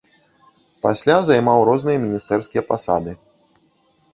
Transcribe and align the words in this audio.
Пасля 0.85 1.17
займаў 1.29 1.59
розныя 1.69 1.97
міністэрскія 2.07 2.63
пасады. 2.71 3.11